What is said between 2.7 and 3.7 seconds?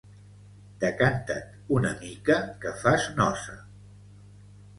fas nosa.